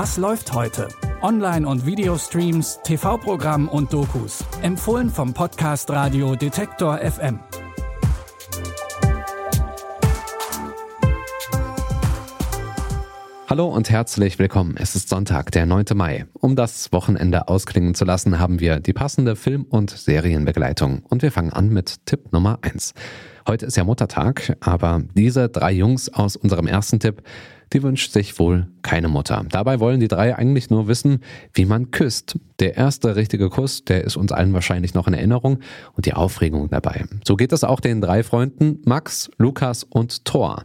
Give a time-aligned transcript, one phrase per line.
[0.00, 0.86] Was läuft heute?
[1.22, 4.44] Online- und Videostreams, TV-Programm und Dokus.
[4.62, 7.40] Empfohlen vom Podcast Radio Detektor FM.
[13.48, 14.76] Hallo und herzlich willkommen.
[14.78, 15.86] Es ist Sonntag, der 9.
[15.94, 16.26] Mai.
[16.34, 21.02] Um das Wochenende ausklingen zu lassen, haben wir die passende Film- und Serienbegleitung.
[21.08, 22.94] Und wir fangen an mit Tipp Nummer 1.
[23.48, 27.22] Heute ist ja Muttertag, aber diese drei Jungs aus unserem ersten Tipp,
[27.72, 29.44] die wünscht sich wohl keine Mutter.
[29.50, 31.20] Dabei wollen die drei eigentlich nur wissen,
[31.52, 32.38] wie man küsst.
[32.60, 35.58] Der erste richtige Kuss, der ist uns allen wahrscheinlich noch in Erinnerung
[35.94, 37.04] und die Aufregung dabei.
[37.26, 40.64] So geht es auch den drei Freunden Max, Lukas und Thor.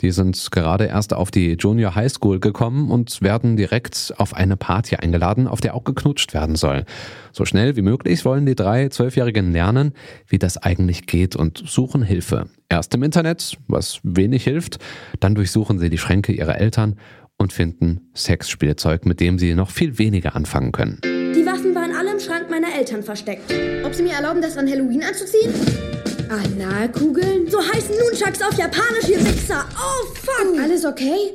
[0.00, 4.56] Die sind gerade erst auf die Junior High School gekommen und werden direkt auf eine
[4.56, 6.84] Party eingeladen, auf der auch geknutscht werden soll.
[7.32, 9.92] So schnell wie möglich wollen die drei Zwölfjährigen lernen,
[10.28, 12.48] wie das eigentlich geht und suchen Hilfe.
[12.68, 14.78] Erst im Internet, was wenig hilft,
[15.20, 16.96] dann durchsuchen sie die Schränke ihrer Eltern
[17.38, 21.00] und finden Sexspielzeug, mit dem sie noch viel weniger anfangen können.
[21.02, 23.52] Die Waffen waren alle im Schrank meiner Eltern versteckt.
[23.84, 25.93] Ob sie mir erlauben, das an Halloween anzuziehen?
[26.30, 27.50] Analkugeln?
[27.50, 29.64] So heißen Nunchucks auf Japanisch, ihr Wichser.
[29.76, 30.60] Oh, fuck.
[30.60, 31.34] Alles okay?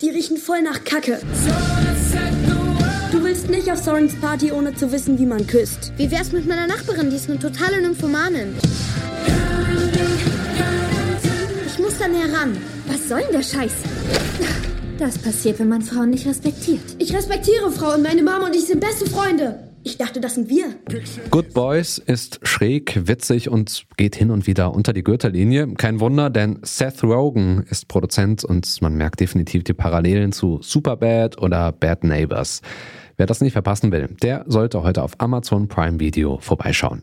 [0.00, 1.20] Die riechen voll nach Kacke.
[3.12, 5.92] Du willst nicht auf Sorens Party, ohne zu wissen, wie man küsst.
[5.96, 7.10] Wie wär's mit meiner Nachbarin?
[7.10, 8.54] Die ist eine totale Nymphomanin.
[11.66, 12.56] Ich muss da näher ran.
[12.86, 13.72] Was soll denn der Scheiß?
[14.98, 16.80] Das passiert, wenn man Frauen nicht respektiert.
[16.98, 18.02] Ich respektiere Frauen.
[18.02, 19.69] Meine Mama und ich sind beste Freunde.
[19.82, 20.74] Ich dachte, das sind wir.
[21.30, 25.74] Good Boys ist schräg, witzig und geht hin und wieder unter die Gürtellinie.
[25.74, 31.40] Kein Wunder, denn Seth Rogen ist Produzent und man merkt definitiv die Parallelen zu Superbad
[31.40, 32.60] oder Bad Neighbors.
[33.16, 37.02] Wer das nicht verpassen will, der sollte heute auf Amazon Prime Video vorbeischauen.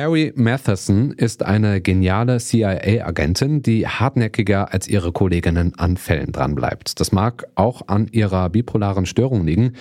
[0.00, 6.98] Carrie Matheson ist eine geniale CIA-Agentin, die hartnäckiger als ihre Kolleginnen an Fällen dranbleibt.
[7.00, 9.74] Das mag auch an ihrer bipolaren Störung liegen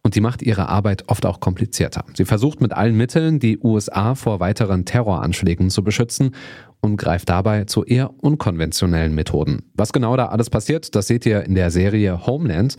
[0.00, 2.06] und die macht ihre Arbeit oft auch komplizierter.
[2.14, 6.34] Sie versucht mit allen Mitteln, die USA vor weiteren Terroranschlägen zu beschützen
[6.86, 9.64] und greift dabei zu eher unkonventionellen Methoden.
[9.74, 12.76] Was genau da alles passiert, das seht ihr in der Serie Homeland.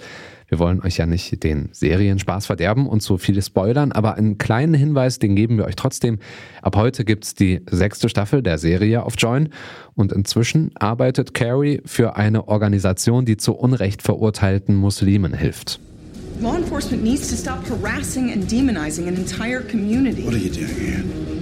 [0.47, 4.73] Wir wollen euch ja nicht den Serienspaß verderben und so viele spoilern, aber einen kleinen
[4.73, 6.19] Hinweis, den geben wir euch trotzdem.
[6.61, 9.49] Ab heute gibt's die sechste Staffel der Serie auf Join
[9.93, 15.81] und inzwischen arbeitet Carrie für eine Organisation, die zu Unrecht verurteilten Muslimen hilft.
[16.39, 20.23] Law enforcement needs to stop harassing and demonizing an entire community.
[20.23, 21.36] What are you doing here?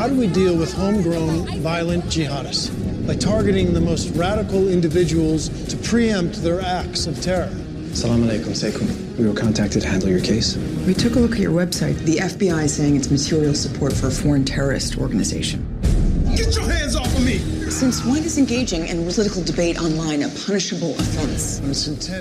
[0.00, 2.70] How do we deal with homegrown violent jihadists?
[3.06, 7.54] By targeting the most radical individuals to preempt their acts of terror.
[7.92, 8.88] Salam alaikum, Sekum.
[9.18, 10.56] We were contacted to handle your case.
[10.86, 11.98] We took a look at your website.
[12.06, 15.79] The FBI is saying it's material support for a foreign terrorist organization.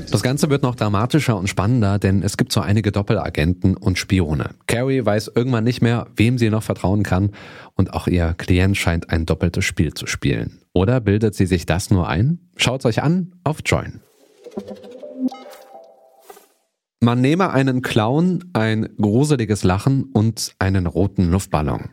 [0.09, 4.51] Das Ganze wird noch dramatischer und spannender, denn es gibt so einige Doppelagenten und Spione.
[4.67, 7.31] Carrie weiß irgendwann nicht mehr, wem sie noch vertrauen kann
[7.75, 10.61] und auch ihr Klient scheint ein doppeltes Spiel zu spielen.
[10.73, 12.39] Oder bildet sie sich das nur ein?
[12.55, 13.99] Schaut's euch an auf Join.
[17.01, 21.89] Man nehme einen Clown, ein gruseliges Lachen und einen roten Luftballon.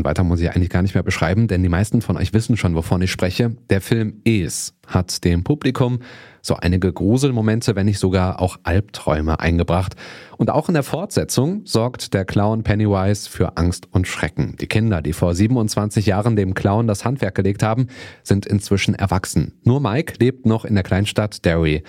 [0.00, 2.56] Und weiter muss ich eigentlich gar nicht mehr beschreiben, denn die meisten von euch wissen
[2.56, 3.54] schon, wovon ich spreche.
[3.68, 5.98] Der Film Es hat dem Publikum
[6.40, 9.96] so einige Gruselmomente, wenn nicht sogar auch Albträume eingebracht.
[10.38, 14.56] Und auch in der Fortsetzung sorgt der Clown Pennywise für Angst und Schrecken.
[14.58, 17.88] Die Kinder, die vor 27 Jahren dem Clown das Handwerk gelegt haben,
[18.22, 19.52] sind inzwischen erwachsen.
[19.64, 21.82] Nur Mike lebt noch in der Kleinstadt Derry.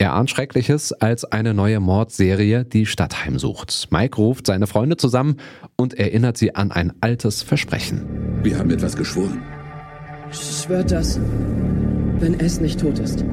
[0.00, 3.88] Er ahnt Schreckliches, als eine neue Mordserie die Stadt heimsucht.
[3.90, 5.38] Mike ruft seine Freunde zusammen
[5.74, 8.38] und erinnert sie an ein altes Versprechen.
[8.44, 9.42] Wir haben etwas geschworen.
[10.30, 11.18] Schwört das,
[12.20, 13.24] wenn es nicht tot ist.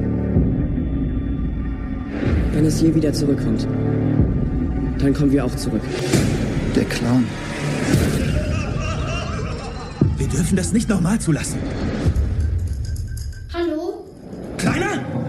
[2.52, 3.68] Wenn es je wieder zurückkommt,
[4.98, 5.84] dann kommen wir auch zurück.
[6.76, 7.28] Der Clown.
[10.18, 11.60] Wir dürfen das nicht nochmal zulassen.
[13.54, 14.04] Hallo?
[14.58, 15.25] Kleiner!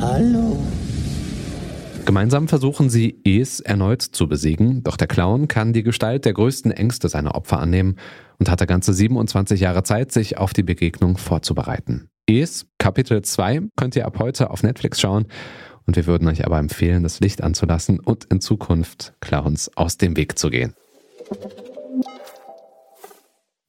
[0.00, 0.56] Hallo.
[2.04, 6.70] Gemeinsam versuchen sie, Es erneut zu besiegen, doch der Clown kann die Gestalt der größten
[6.70, 7.96] Ängste seiner Opfer annehmen
[8.38, 12.08] und hatte ganze 27 Jahre Zeit, sich auf die Begegnung vorzubereiten.
[12.26, 15.26] Es, Kapitel 2, könnt ihr ab heute auf Netflix schauen
[15.86, 20.16] und wir würden euch aber empfehlen, das Licht anzulassen und in Zukunft Clowns aus dem
[20.16, 20.74] Weg zu gehen.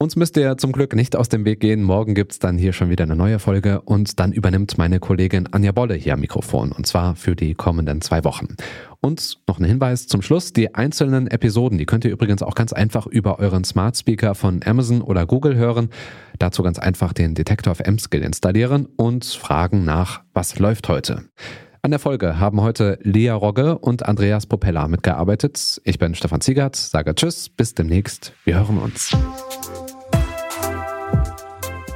[0.02, 1.82] Uns müsst ihr zum Glück nicht aus dem Weg gehen.
[1.82, 5.72] Morgen gibt's dann hier schon wieder eine neue Folge und dann übernimmt meine Kollegin Anja
[5.72, 8.56] Bolle hier am Mikrofon und zwar für die kommenden zwei Wochen.
[9.02, 10.54] Und noch ein Hinweis zum Schluss.
[10.54, 14.62] Die einzelnen Episoden, die könnt ihr übrigens auch ganz einfach über euren Smart Speaker von
[14.64, 15.90] Amazon oder Google hören.
[16.38, 21.24] Dazu ganz einfach den Detector M-Skill installieren und fragen nach, was läuft heute.
[21.82, 25.80] An der Folge haben heute Lea Rogge und Andreas Popella mitgearbeitet.
[25.84, 28.32] Ich bin Stefan Ziegert, sage Tschüss, bis demnächst.
[28.44, 29.14] Wir hören uns.